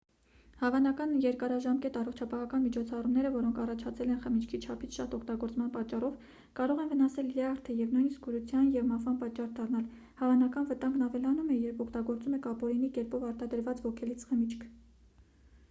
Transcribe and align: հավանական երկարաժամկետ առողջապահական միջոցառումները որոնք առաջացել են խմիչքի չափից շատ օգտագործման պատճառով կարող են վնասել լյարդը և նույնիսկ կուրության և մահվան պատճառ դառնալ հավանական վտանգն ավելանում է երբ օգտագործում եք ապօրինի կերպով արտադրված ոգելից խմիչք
հավանական 0.59 1.11
երկարաժամկետ 1.23 1.97
առողջապահական 1.99 2.63
միջոցառումները 2.67 3.31
որոնք 3.35 3.57
առաջացել 3.63 4.13
են 4.13 4.21
խմիչքի 4.23 4.59
չափից 4.65 4.95
շատ 4.99 5.13
օգտագործման 5.17 5.67
պատճառով 5.75 6.15
կարող 6.59 6.81
են 6.85 6.89
վնասել 6.93 7.29
լյարդը 7.33 7.75
և 7.83 7.93
նույնիսկ 7.97 8.23
կուրության 8.27 8.73
և 8.77 8.87
մահվան 8.93 9.19
պատճառ 9.25 9.51
դառնալ 9.59 9.85
հավանական 10.23 10.69
վտանգն 10.71 11.05
ավելանում 11.09 11.51
է 11.57 11.59
երբ 11.67 11.83
օգտագործում 11.87 12.39
եք 12.39 12.49
ապօրինի 12.53 12.89
կերպով 12.97 13.29
արտադրված 13.31 13.85
ոգելից 13.89 14.27
խմիչք 14.31 14.65